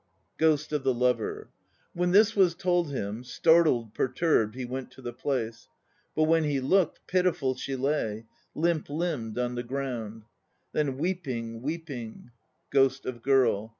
GHOST 0.39 0.73
OF 0.73 0.81
THE 0.83 0.95
LOVER. 0.95 1.51
When 1.93 2.09
this 2.09 2.35
was 2.35 2.55
told 2.55 2.89
him, 2.91 3.23
Startled, 3.23 3.93
perturbed, 3.93 4.55
he 4.55 4.65
went 4.65 4.89
to 4.93 5.01
the 5.03 5.13
place; 5.13 5.67
But 6.15 6.23
when 6.23 6.43
he 6.43 6.59
looked, 6.59 7.05
Pitiful 7.05 7.53
she 7.53 7.75
lay, 7.75 8.25
Limp 8.55 8.89
limbed 8.89 9.37
on 9.37 9.53
the 9.53 9.61
ground. 9.61 10.23
Then 10.71 10.97
weeping, 10.97 11.61
weeping 11.61 12.31
GHOST 12.71 13.05
OF 13.05 13.21
GIRL. 13.21 13.69